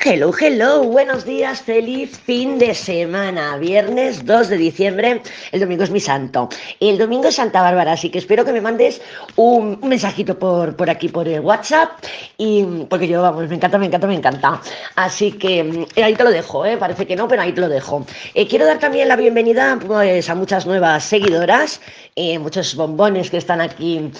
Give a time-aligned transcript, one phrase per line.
[0.00, 5.90] Hello, hello, buenos días, feliz fin de semana, viernes 2 de diciembre, el domingo es
[5.90, 9.00] mi santo, el domingo es Santa Bárbara, así que espero que me mandes
[9.34, 11.90] un, mensajito por, por aquí, por el WhatsApp,
[12.36, 14.62] y porque yo, vamos, me encanta, me encanta, me encanta,
[14.94, 16.76] así que eh, ahí te lo dejo, ¿eh?
[16.76, 18.06] parece que no, pero ahí te lo dejo.
[18.34, 21.80] Eh, quiero dar también la bienvenida pues, a muchas nuevas seguidoras,
[22.14, 24.12] eh, muchos bombones que están aquí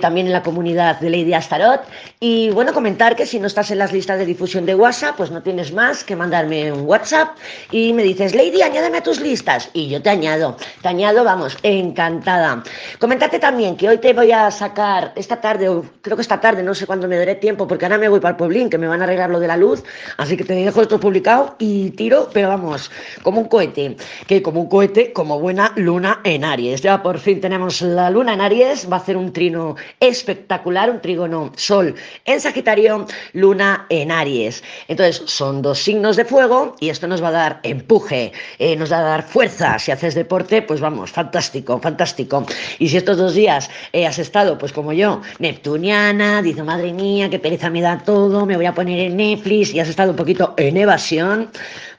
[0.00, 1.82] también en la comunidad de Lady Astarot,
[2.18, 5.30] y bueno, comentar que si no estás en las listas de difusión de WhatsApp, pues
[5.30, 7.36] no tienes más que mandarme un WhatsApp
[7.70, 9.68] y me dices, Lady, añádeme a tus listas.
[9.74, 12.64] Y yo te añado, te añado, vamos, encantada.
[12.98, 16.62] Coméntate también que hoy te voy a sacar esta tarde, o creo que esta tarde,
[16.62, 18.88] no sé cuándo me daré tiempo, porque ahora me voy para el pueblín, que me
[18.88, 19.84] van a arreglar lo de la luz,
[20.16, 22.90] así que te dejo esto publicado y tiro, pero vamos,
[23.22, 26.80] como un cohete, que como un cohete, como buena luna en Aries.
[26.80, 31.02] Ya por fin tenemos la luna en Aries, va a hacer un trino espectacular, un
[31.02, 31.94] trígono sol
[32.24, 34.64] en Sagitario, luna en Aries.
[34.88, 38.92] Entonces, son dos signos de fuego y esto nos va a dar empuje, eh, nos
[38.92, 39.78] va a dar fuerza.
[39.78, 42.46] Si haces deporte, pues vamos, fantástico, fantástico.
[42.78, 47.30] Y si estos dos días eh, has estado, pues como yo, neptuniana, dice, madre mía,
[47.30, 50.16] qué pereza me da todo, me voy a poner en Netflix y has estado un
[50.16, 51.50] poquito en evasión,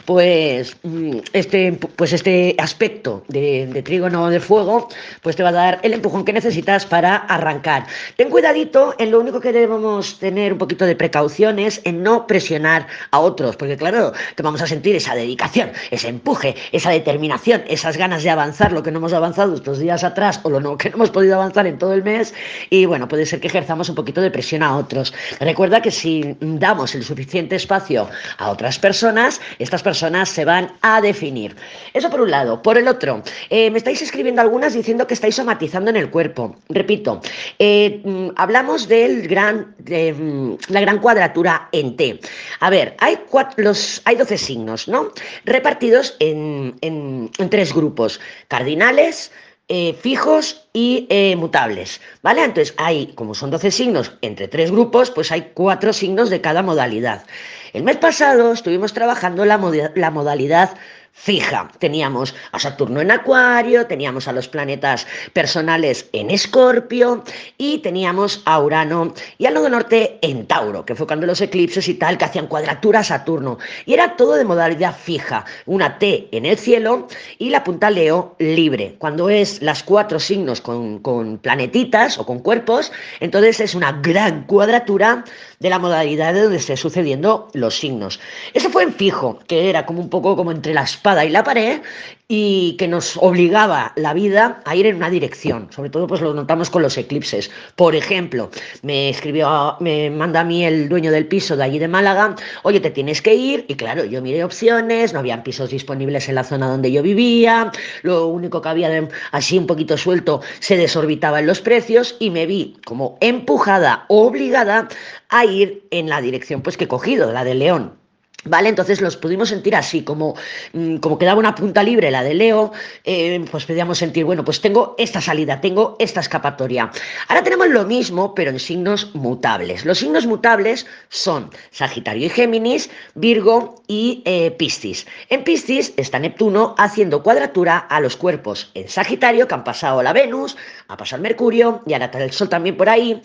[0.05, 4.89] pues mm, este, pues este aspecto de, de, trígono de fuego,
[5.21, 7.85] pues te va a dar el empujón que necesitas para arrancar.
[8.17, 12.87] Ten cuidadito, en lo único que debemos tener un poquito de precauciones en no presionar
[13.11, 17.97] a otros, porque claro, que vamos a sentir esa dedicación, ese empuje, esa determinación, esas
[17.97, 20.95] ganas de avanzar, lo que no hemos avanzado estos días atrás o lo que no
[20.95, 22.33] hemos podido avanzar en todo el mes,
[22.69, 25.13] y bueno, puede ser que ejerzamos un poquito de presión a otros.
[25.39, 31.01] Recuerda que si damos el suficiente espacio a otras personas, estas personas se van a
[31.01, 31.55] definir.
[31.93, 32.61] Eso por un lado.
[32.61, 36.55] Por el otro, eh, me estáis escribiendo algunas diciendo que estáis somatizando en el cuerpo.
[36.69, 37.21] Repito,
[37.59, 42.19] eh, mm, hablamos del gran, de, mm, la gran cuadratura en T.
[42.59, 45.11] A ver, hay, cuatro, los, hay 12 signos, ¿no?
[45.45, 48.19] Repartidos en, en tres grupos.
[48.47, 49.31] Cardinales,
[49.67, 52.43] eh, fijos y eh, mutables, ¿vale?
[52.43, 56.61] Entonces hay, como son 12 signos entre tres grupos, pues hay cuatro signos de cada
[56.61, 57.25] modalidad.
[57.73, 59.57] El mes pasado estuvimos trabajando la,
[59.95, 60.77] la modalidad
[61.13, 61.69] fija.
[61.77, 67.23] Teníamos a Saturno en Acuario, teníamos a los planetas personales en Escorpio
[67.57, 71.87] y teníamos a Urano y al nodo norte en Tauro, que fue cuando los eclipses
[71.87, 73.59] y tal que hacían cuadratura a Saturno.
[73.85, 77.07] Y era todo de modalidad fija, una T en el cielo
[77.37, 78.95] y la punta Leo libre.
[78.97, 84.45] Cuando es las cuatro signos con, con planetitas o con cuerpos, entonces es una gran
[84.45, 85.23] cuadratura
[85.59, 88.19] de la modalidad de donde esté sucediendo los signos.
[88.53, 91.43] Eso fue en fijo, que era como un poco como entre la espada y la
[91.43, 91.81] pared,
[92.27, 95.67] y que nos obligaba la vida a ir en una dirección.
[95.71, 97.49] Sobre todo, pues lo notamos con los eclipses.
[97.75, 98.51] Por ejemplo,
[98.83, 102.79] me escribió, me manda a mí el dueño del piso de allí de Málaga, oye,
[102.79, 103.65] te tienes que ir.
[103.67, 107.71] Y claro, yo miré opciones, no habían pisos disponibles en la zona donde yo vivía,
[108.03, 112.77] lo único que había así un poquito suelto se desorbitaban los precios y me vi
[112.85, 114.87] como empujada, obligada
[115.29, 118.00] a ir en la dirección pues que he cogido, la de León.
[118.43, 118.69] ¿Vale?
[118.69, 120.35] Entonces los pudimos sentir así, como,
[120.73, 122.71] mm, como quedaba una punta libre la de Leo,
[123.03, 126.91] eh, pues podíamos sentir, bueno, pues tengo esta salida, tengo esta escapatoria.
[127.27, 129.85] Ahora tenemos lo mismo, pero en signos mutables.
[129.85, 135.05] Los signos mutables son Sagitario y Géminis, Virgo y eh, Piscis.
[135.29, 140.13] En Piscis está Neptuno haciendo cuadratura a los cuerpos en Sagitario, que han pasado la
[140.13, 140.57] Venus,
[140.87, 143.21] ha pasado el Mercurio, y ahora está el Sol también por ahí.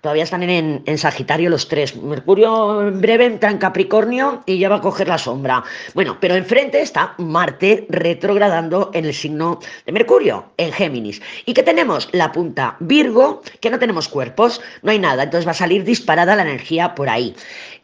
[0.00, 1.96] Todavía están en, en, Sagitario los tres.
[1.96, 5.64] Mercurio en breve entra en Capricornio y ya va a coger la sombra.
[5.94, 11.20] Bueno, pero enfrente está Marte retrogradando en el signo de Mercurio, en Géminis.
[11.44, 12.08] ¿Y qué tenemos?
[12.12, 16.36] La punta Virgo, que no tenemos cuerpos, no hay nada, entonces va a salir disparada
[16.36, 17.34] la energía por ahí.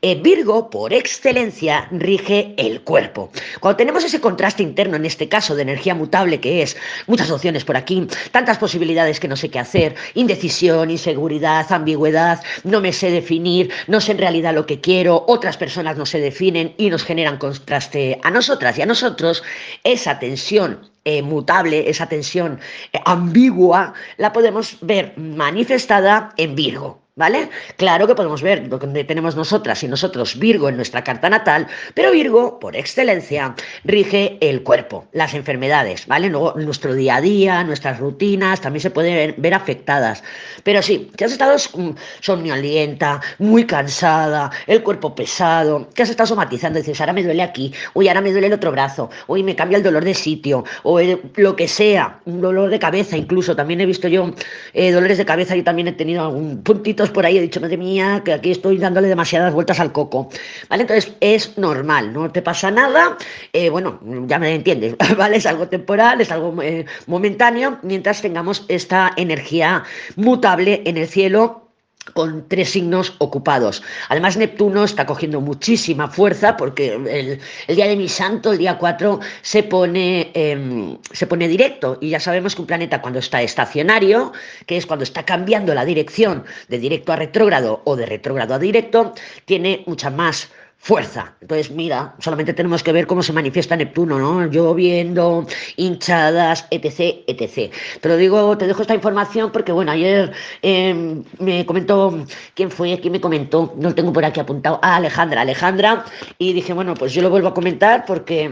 [0.05, 3.31] Eh, Virgo, por excelencia, rige el cuerpo.
[3.61, 7.65] Cuando tenemos ese contraste interno, en este caso de energía mutable, que es muchas opciones
[7.65, 13.13] por aquí, tantas posibilidades que no sé qué hacer, indecisión, inseguridad, ambigüedad, no me sé
[13.13, 17.05] definir, no sé en realidad lo que quiero, otras personas no se definen y nos
[17.05, 19.43] generan contraste a nosotras y a nosotros,
[19.85, 22.61] esa tensión eh, mutable, esa tensión
[22.93, 27.02] eh, ambigua, la podemos ver manifestada en Virgo.
[27.15, 27.51] ¿Vale?
[27.77, 32.11] Claro que podemos ver donde tenemos nosotras y nosotros Virgo en nuestra carta natal, pero
[32.11, 33.55] Virgo, por excelencia,
[33.85, 36.31] rige el cuerpo, las enfermedades, ¿vale?
[36.31, 40.25] Luego, nuestro día a día, nuestras rutinas también se pueden ver, afectadas.
[40.65, 46.29] Pero sí, que has estado mm, somnolienta, muy cansada, el cuerpo pesado, que has estado
[46.29, 49.55] somatizando, dices, ahora me duele aquí, uy, ahora me duele el otro brazo, uy, me
[49.55, 50.99] cambia el dolor de sitio, o
[51.37, 54.33] lo que sea, un dolor de cabeza incluso, también he visto yo
[54.73, 57.77] eh, dolores de cabeza, y también he tenido algún puntito por ahí he dicho, madre
[57.77, 60.29] mía, que aquí estoy dándole demasiadas vueltas al coco,
[60.69, 60.83] ¿vale?
[60.83, 63.17] Entonces es normal, no te pasa nada,
[63.53, 65.37] eh, bueno, ya me entiendes, ¿vale?
[65.37, 69.85] Es algo temporal, es algo eh, momentáneo, mientras tengamos esta energía
[70.17, 71.72] mutable en el cielo
[72.15, 73.83] con tres signos ocupados.
[74.09, 77.41] Además, Neptuno está cogiendo muchísima fuerza porque el,
[77.75, 81.99] día de mi santo, el día 4, se pone, em, se pone directo.
[82.01, 84.33] Y ya sabemos que un planeta cuando está estacionario,
[84.67, 88.59] que es cuando está cambiando la dirección de directo a retrógrado o de retrógrado a
[88.59, 89.15] directo,
[89.45, 90.49] tiene mucha más
[90.83, 91.33] fuerza.
[91.41, 94.47] Entonces, mira, solamente tenemos que ver cómo se manifiesta Neptuno, ¿no?
[94.47, 95.47] Lloviendo,
[95.77, 97.73] hinchadas, etc, etc.
[98.01, 102.27] Pero digo, te dejo esta información porque, bueno, ayer em, me comentó,
[102.57, 102.99] ¿quién fue?
[102.99, 103.73] ¿Quién me comentó?
[103.77, 104.81] No tengo por aquí apuntado.
[104.83, 106.05] Ah, Alejandra, Alejandra.
[106.39, 108.51] Y dije, bueno, pues yo lo vuelvo a comentar porque...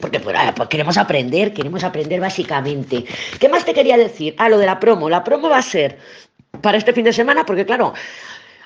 [0.00, 3.06] Porque pues, ah, pues, queremos aprender, queremos aprender básicamente.
[3.40, 4.34] ¿Qué más te quería decir?
[4.36, 5.08] Ah, lo de la promo.
[5.08, 5.98] La promo va a ser
[6.60, 7.94] para este fin de semana, porque claro,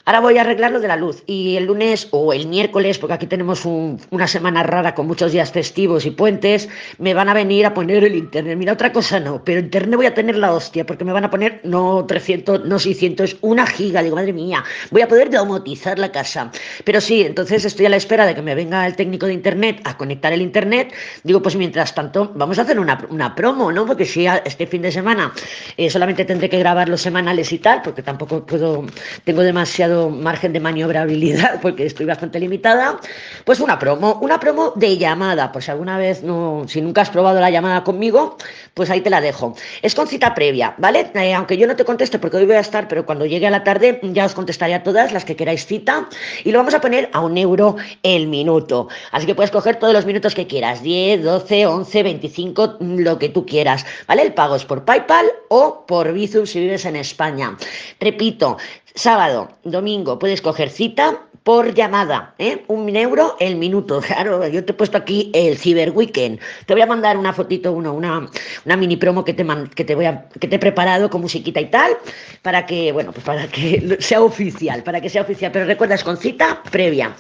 [0.09, 1.23] Ahora voy a arreglar lo de la luz.
[1.27, 5.53] Y el lunes o el miércoles, porque aquí tenemos una semana rara con muchos días
[5.53, 8.57] festivos y puentes, me van a venir a poner el internet.
[8.57, 11.31] Mira, otra cosa no, pero internet voy a tener la hostia, porque me van a
[11.31, 14.03] poner no 300, no 600, una giga.
[14.03, 16.53] Digo, madre mía, voy a poder domotizar la casa.
[16.85, 19.83] Pero sí, entonces estoy a la espera de que me venga el técnico de internet
[19.85, 20.91] a conectar el internet.
[21.23, 23.85] Digo, pues mientras tanto, vamos a hacer una, promo, ¿no?
[23.85, 25.35] Porque si este fin de semana
[25.77, 28.87] eh, solamente tendré que grabar los semanales y tal, porque tampoco puedo,
[29.25, 33.01] tengo demasiado margen de maniobrabilidad porque estoy bastante limitada,
[33.45, 37.11] pues una promo, una promo de llamada, por si alguna vez no, si nunca has
[37.11, 38.37] probado la llamada conmigo,
[38.75, 39.55] pues ahí te la dejo.
[39.83, 41.11] Es con cita previa, ¿vale?
[41.15, 43.51] Eh, aunque yo no te conteste porque hoy voy a estar, pero cuando llegue a
[43.51, 46.09] la tarde ya os contestaré a todas las que queráis cita
[46.45, 48.89] y lo vamos a poner a un euro el minuto.
[49.13, 53.29] Así que puedes coger todos los minutos que quieras, 10, 12, 11, 25, lo que
[53.29, 54.23] tú quieras, ¿vale?
[54.23, 57.57] El pago es por PayPal o por Bizum si vives en España.
[58.01, 58.59] Repito,
[58.99, 59.88] Sábado, domingo,
[60.19, 62.63] puedes coger cita por llamada, ¿eh?
[62.67, 64.03] Un euro el minuto.
[64.09, 66.41] Claro, yo te he puesto aquí el Cyber Weekend.
[66.67, 68.29] Te voy a mandar una fotito, uno, una,
[68.67, 71.59] una mini promo que te, que te voy a, que te he preparado con musiquita
[71.59, 71.97] y tal,
[72.43, 75.51] para que, bueno, pues para que sea oficial, para que sea oficial.
[75.51, 77.15] Pero recuerdas, con cita previa.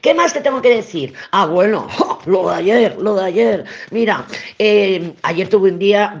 [0.00, 1.14] ¿Qué más te tengo que decir?
[1.32, 1.88] Ah, bueno,
[2.26, 3.64] lo de ayer, lo de ayer.
[3.90, 4.26] Mira,
[4.60, 6.20] eh, ayer tuve un día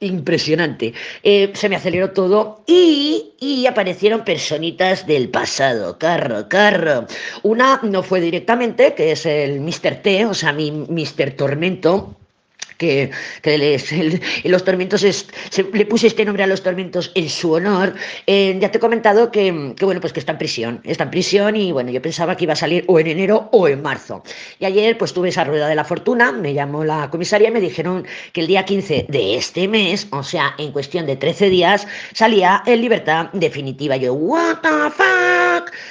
[0.00, 0.94] impresionante.
[1.22, 5.98] Eh, se me aceleró todo y, y aparecieron personitas del pasado.
[5.98, 7.01] Carro, carro.
[7.42, 10.02] Una no fue directamente, que es el Mr.
[10.02, 11.32] T, o sea, mi Mr.
[11.32, 12.16] Tormento
[12.82, 13.10] que,
[13.42, 15.02] que los tormentos
[15.72, 17.94] le puse este nombre a los tormentos en su honor.
[18.26, 21.70] Ya te he comentado que, bueno, pues que está en prisión, está en prisión y
[21.72, 24.22] bueno, yo pensaba que iba a salir o en enero o en marzo.
[24.58, 27.60] Y ayer pues tuve esa rueda de la fortuna, me llamó la comisaria y me
[27.60, 31.86] dijeron que el día 15 de este mes, o sea, en cuestión de 13 días,
[32.12, 33.96] salía en libertad definitiva.
[33.96, 35.41] Yo, what the fuck?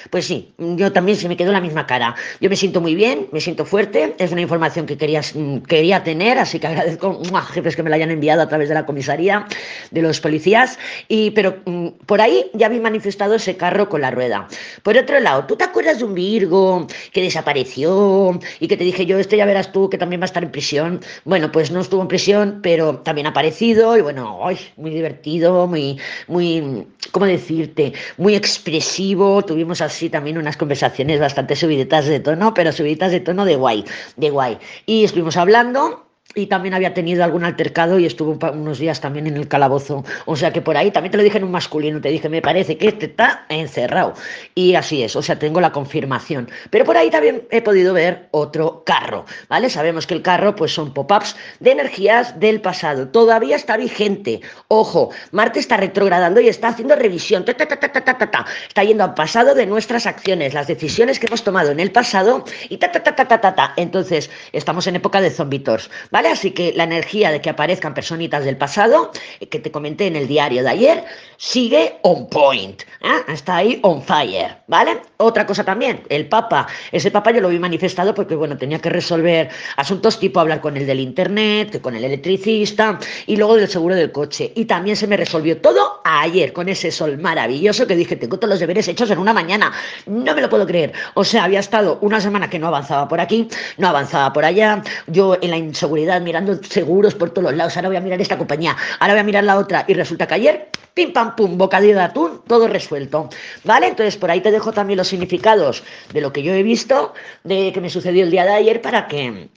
[0.09, 2.15] Pues sí, yo también se me quedó la misma cara.
[2.39, 5.33] Yo me siento muy bien, me siento fuerte, es una información que querías,
[5.67, 8.75] quería tener, así que agradezco a jefes que me la hayan enviado a través de
[8.75, 9.47] la comisaría,
[9.91, 10.77] de los policías,
[11.07, 14.47] y, pero mm, por ahí ya vi manifestado ese carro con la rueda.
[14.83, 19.05] Por otro lado, ¿tú te acuerdas de un Virgo que desapareció y que te dije
[19.05, 21.01] yo, este ya verás tú que también va a estar en prisión?
[21.25, 24.39] Bueno, pues no estuvo en prisión, pero también ha aparecido y bueno,
[24.77, 25.97] muy divertido, muy,
[26.27, 27.93] muy, ¿cómo decirte?
[28.17, 29.41] Muy expresivo.
[29.43, 33.85] Tuvimos así también unas conversaciones bastante subiditas de tono, pero subiditas de tono de guay,
[34.17, 34.57] de guay.
[34.85, 39.37] Y estuvimos hablando y también había tenido algún altercado y estuvo unos días también en
[39.37, 40.03] el calabozo.
[40.25, 42.41] O sea que por ahí también te lo dije en un masculino, te dije, me
[42.41, 44.13] parece que este está encerrado.
[44.55, 46.49] Y así es, o sea, tengo la confirmación.
[46.69, 49.69] Pero por ahí también he podido ver otro carro, ¿vale?
[49.69, 53.07] Sabemos que el carro pues son pop-ups de energías del pasado.
[53.09, 54.41] Todavía está vigente.
[54.67, 57.43] Ojo, Marte está retrogradando y está haciendo revisión.
[57.47, 62.45] está yendo al pasado de nuestras acciones, las decisiones que hemos tomado en el pasado
[62.69, 63.73] y ta ta ta ta ta ta.
[63.75, 66.20] Entonces, estamos en época de zombitos, ¿vale?
[66.29, 70.15] Así que la energía de que aparezcan personitas del pasado, eh, que te comenté en
[70.15, 71.03] el diario de ayer,
[71.37, 73.33] sigue on point, ¿eh?
[73.33, 75.01] está ahí on fire, ¿vale?
[75.17, 78.89] Otra cosa también, el Papa, ese Papa yo lo vi manifestado porque, bueno, tenía que
[78.89, 83.95] resolver asuntos tipo hablar con el del Internet, con el electricista y luego del seguro
[83.95, 84.51] del coche.
[84.55, 88.49] Y también se me resolvió todo ayer con ese sol maravilloso que dije, tengo todos
[88.49, 89.71] los deberes hechos en una mañana,
[90.05, 90.91] no me lo puedo creer.
[91.13, 94.83] O sea, había estado una semana que no avanzaba por aquí, no avanzaba por allá,
[95.07, 98.37] yo en la inseguridad mirando seguros por todos los lados, ahora voy a mirar esta
[98.37, 101.95] compañía, ahora voy a mirar la otra, y resulta que ayer, pim pam pum, bocadillo
[101.95, 103.29] de atún, todo resuelto,
[103.63, 103.87] ¿vale?
[103.87, 107.13] Entonces por ahí te dejo también los significados de lo que yo he visto,
[107.43, 109.49] de que me sucedió el día de ayer, para que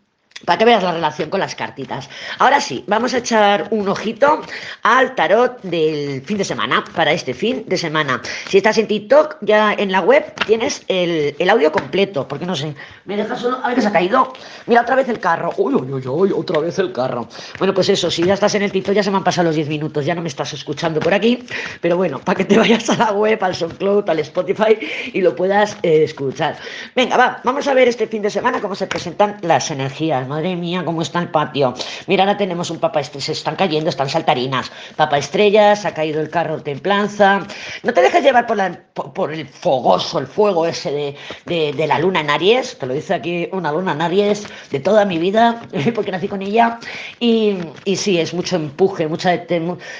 [0.44, 2.08] para que veas la relación con las cartitas.
[2.38, 4.42] Ahora sí, vamos a echar un ojito
[4.82, 8.20] al tarot del fin de semana, para este fin de semana.
[8.48, 12.74] Si estás en TikTok, ya en la web tienes el, audio completo, porque no sé,
[13.04, 14.32] me deja solo, a ver que se ha caído.
[14.66, 15.52] Mira, otra vez el carro.
[15.56, 17.28] Uy, uy, uy, uy, otra vez el carro.
[17.58, 19.56] Bueno, pues eso, si ya estás en el TikTok, ya se me han pasado los
[19.56, 21.44] 10 minutos, ya no me estás escuchando por aquí,
[21.80, 24.78] pero bueno, para que te vayas a la web, al SoundCloud, al Spotify
[25.12, 26.56] y lo puedas eh, escuchar.
[26.94, 30.26] Venga, va, vamos a ver este fin de semana cómo se presentan las energías.
[30.34, 31.74] Madre mía, cómo está el patio.
[32.08, 34.72] Mira, ahora tenemos un papa estrella, se están cayendo, están saltarinas.
[34.96, 37.46] Papa estrellas, ha caído el carro templanza.
[37.84, 42.00] No te dejes llevar por, la, por, el fogoso, el fuego ese de, de, la
[42.00, 42.76] luna en Aries.
[42.76, 45.62] Te lo dice aquí una luna en Aries de toda mi vida,
[45.94, 46.80] porque nací con ella.
[47.20, 49.40] Y, y sí, es mucho empuje, mucha,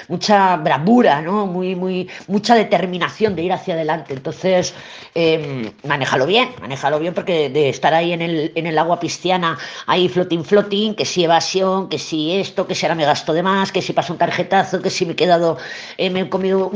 [0.09, 1.47] mucha bravura, ¿no?
[1.47, 4.15] Muy, muy, mucha determinación de ir hacia adelante.
[4.15, 4.75] Entonces,
[5.15, 9.59] eh, manéjalo bien, manéjalo bien porque de estar ahí en el, en el agua pisciana,
[9.87, 13.43] ahí floating, floating, que si evasión, que si esto, que si ahora me gasto de
[13.43, 15.59] más, que si paso un tarjetazo, que si me he quedado,
[15.99, 16.71] eh, me he comido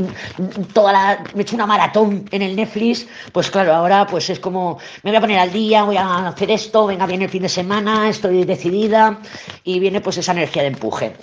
[0.74, 4.40] toda la, me he hecho una maratón en el Netflix, pues claro, ahora pues es
[4.40, 7.42] como, me voy a poner al día, voy a hacer esto, venga, viene el fin
[7.42, 9.18] de semana, estoy decidida
[9.64, 11.14] y viene pues esa energía de empuje.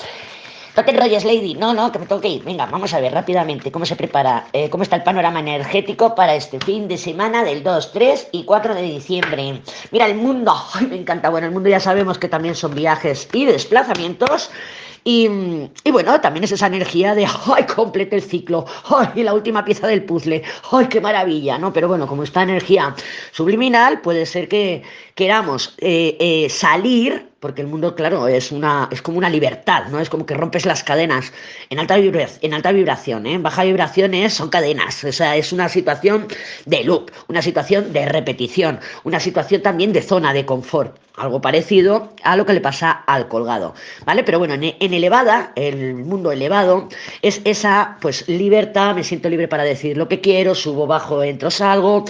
[0.75, 1.53] No te enrolles, Lady.
[1.55, 2.43] No, no, que me tengo que ir.
[2.43, 6.35] Venga, vamos a ver rápidamente cómo se prepara, eh, cómo está el panorama energético para
[6.35, 9.61] este fin de semana del 2, 3 y 4 de diciembre.
[9.91, 10.53] Mira, el mundo.
[10.73, 11.29] Ay, me encanta.
[11.29, 14.51] Bueno, el mundo ya sabemos que también son viajes y desplazamientos.
[15.07, 15.29] Y,
[15.91, 18.65] bueno, también es esa energía de, ¡ay, complete el ciclo!
[18.89, 20.41] ¡ay, la última pieza del puzzle!
[20.71, 21.59] ¡ay, qué maravilla!
[21.59, 21.71] ¿no?
[21.71, 22.95] Pero bueno, como esta energía
[23.31, 24.81] subliminal, puede ser que
[25.13, 29.99] queramos eh, eh, salir porque el mundo, claro, es, una, es como una libertad, ¿no?
[29.99, 31.31] Es como que rompes las cadenas
[31.69, 33.33] en alta, vibración, en alta vibración, ¿eh?
[33.33, 36.27] En baja vibración son cadenas, o sea, es una situación
[36.65, 42.13] de loop, una situación de repetición, una situación también de zona de confort algo parecido
[42.23, 43.73] a lo que le pasa al colgado,
[44.05, 44.23] ¿vale?
[44.23, 46.89] Pero bueno, en, elevada, el mundo elevado,
[47.21, 51.51] es esa, pues, libertad, me siento libre para decir lo que quiero, subo, bajo, entro,
[51.51, 52.05] salgo,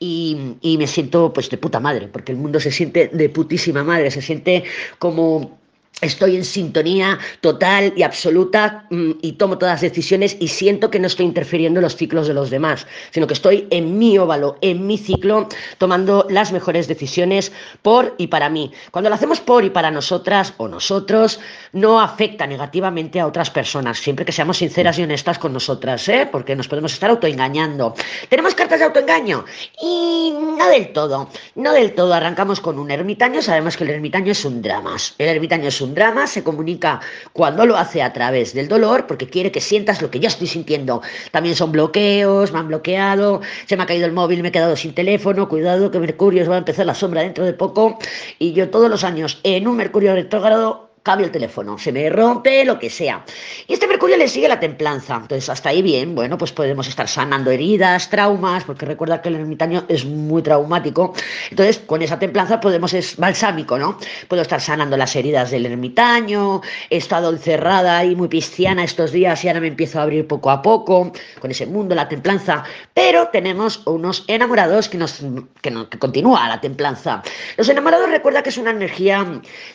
[0.00, 3.84] y, y me siento, pues, de puta madre, porque el mundo se siente de putísima
[3.84, 4.64] madre, se siente
[4.98, 5.59] como
[6.00, 10.98] estoy en sintonía total y absoluta mm, y tomo todas las decisiones y siento que
[10.98, 14.56] no estoy interfiriendo en los ciclos de los demás, sino que estoy en mi óvalo,
[14.60, 18.72] en mi ciclo, tomando las mejores decisiones por y para mí.
[18.90, 21.40] Cuando lo hacemos por y para nosotras o nosotros,
[21.72, 26.28] no afecta negativamente a otras personas, siempre que seamos sinceras y honestas con nosotras, ¿eh?
[26.30, 27.94] porque nos podemos estar autoengañando.
[28.28, 29.44] ¿Tenemos cartas de autoengaño?
[29.82, 32.14] Y no del todo, no del todo.
[32.14, 34.96] Arrancamos con un ermitaño, sabemos que el ermitaño es un drama.
[35.18, 37.00] El ermitaño un drama, se comunica
[37.32, 40.46] cuando lo hace a través del dolor, porque quiere que sientas lo que yo estoy
[40.46, 41.02] sintiendo.
[41.30, 44.76] También son bloqueos, me han bloqueado, se me ha caído el móvil, me he quedado
[44.76, 47.98] sin teléfono, cuidado que Mercurio va a empezar la sombra dentro de poco,
[48.38, 52.64] y yo todos los años en un Mercurio retrógrado cambio el teléfono, se me rompe,
[52.64, 53.24] lo que sea.
[53.66, 55.16] Y este Mercurio le sigue la templanza.
[55.16, 59.36] Entonces, hasta ahí bien, bueno, pues podemos estar sanando heridas, traumas, porque recuerda que el
[59.36, 61.14] ermitaño es muy traumático.
[61.50, 63.98] Entonces, con esa templanza podemos, es balsámico, ¿no?
[64.28, 69.42] Puedo estar sanando las heridas del ermitaño, he estado encerrada y muy pisciana estos días
[69.44, 72.64] y ahora me empiezo a abrir poco a poco con ese mundo, la templanza.
[72.92, 75.20] Pero tenemos unos enamorados que nos,
[75.62, 77.22] que, nos, que continúa la templanza.
[77.56, 79.26] Los enamorados recuerda que es una energía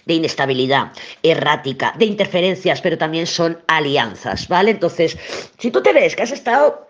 [0.05, 0.91] de inestabilidad
[1.31, 4.71] errática, de interferencias, pero también son alianzas, ¿vale?
[4.71, 5.17] Entonces,
[5.57, 6.84] si tú te ves que has estado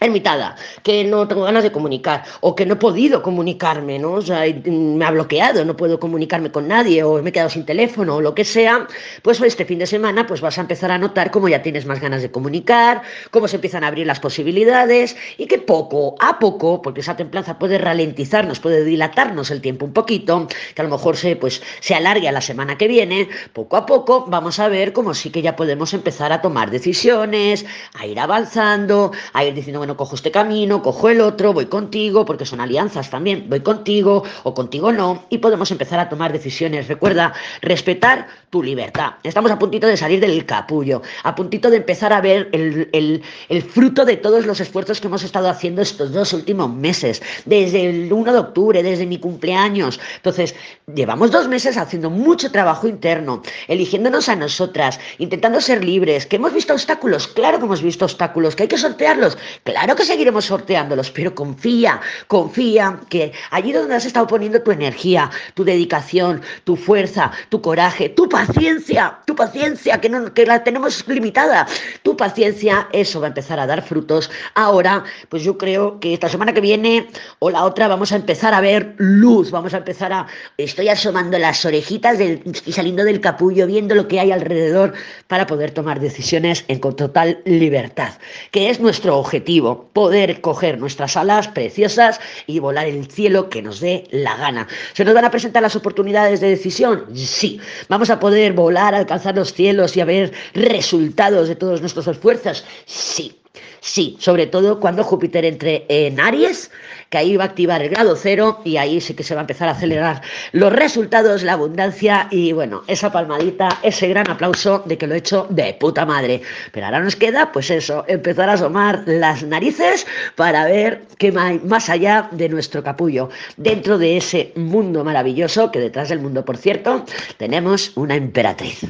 [0.00, 4.12] ermitada, que no tengo ganas de comunicar o que no he podido comunicarme, ¿no?
[4.12, 7.64] O sea, me ha bloqueado, no puedo comunicarme con nadie o me he quedado sin
[7.64, 8.86] teléfono o lo que sea,
[9.22, 12.00] pues este fin de semana pues vas a empezar a notar cómo ya tienes más
[12.00, 16.80] ganas de comunicar, cómo se empiezan a abrir las posibilidades y que poco a poco,
[16.82, 21.16] porque esa templanza puede ralentizarnos, puede dilatarnos el tiempo un poquito, que a lo mejor
[21.16, 24.92] se pues se alargue a la semana que viene, poco a poco vamos a ver
[24.92, 29.87] cómo sí que ya podemos empezar a tomar decisiones, a ir avanzando, a ir diciendo,
[29.88, 34.22] no cojo este camino, cojo el otro, voy contigo, porque son alianzas también, voy contigo
[34.44, 36.86] o contigo no, y podemos empezar a tomar decisiones.
[36.86, 39.14] Recuerda, respetar tu libertad.
[39.24, 43.62] Estamos a puntito de salir del capullo, a puntito de empezar a ver el, el
[43.62, 48.12] fruto de todos los esfuerzos que hemos estado haciendo estos dos últimos meses, desde el
[48.12, 49.98] 1 de octubre, desde mi cumpleaños.
[50.16, 50.54] Entonces,
[50.94, 56.52] llevamos dos meses haciendo mucho trabajo interno, eligiéndonos a nosotras, intentando ser libres, que hemos
[56.52, 59.38] visto obstáculos, claro que hemos visto obstáculos, que hay que sortearlos,
[59.78, 65.30] Claro que seguiremos sorteándolos, pero confía, confía que allí donde has estado poniendo tu energía,
[65.54, 71.06] tu dedicación, tu fuerza, tu coraje, tu paciencia, tu paciencia, que, no, que la tenemos
[71.06, 71.68] limitada,
[72.02, 74.32] tu paciencia, eso va a empezar a dar frutos.
[74.56, 77.06] Ahora, pues yo creo que esta semana que viene
[77.38, 80.26] o la otra vamos a empezar a ver luz, vamos a empezar a...
[80.56, 84.94] Estoy asomando las orejitas del, y saliendo del capullo, viendo lo que hay alrededor
[85.28, 88.14] para poder tomar decisiones en total libertad,
[88.50, 93.80] que es nuestro objetivo, poder coger nuestras alas preciosas y volar el cielo que nos
[93.80, 94.68] dé la gana.
[94.92, 97.04] ¿Se nos van a presentar las oportunidades de decisión?
[97.14, 97.60] Sí.
[97.88, 102.64] ¿Vamos a poder volar, alcanzar los cielos y a ver resultados de todos nuestros esfuerzos?
[102.86, 103.37] Sí.
[103.80, 106.70] Sí, sobre todo cuando Júpiter entre en Aries,
[107.10, 109.44] que ahí va a activar el grado cero y ahí sí que se va a
[109.44, 114.98] empezar a acelerar los resultados, la abundancia y bueno, esa palmadita, ese gran aplauso de
[114.98, 116.42] que lo he hecho de puta madre.
[116.72, 121.60] Pero ahora nos queda, pues eso, empezar a asomar las narices para ver qué hay
[121.60, 123.30] más allá de nuestro capullo.
[123.56, 127.04] Dentro de ese mundo maravilloso, que detrás del mundo, por cierto,
[127.38, 128.80] tenemos una emperatriz.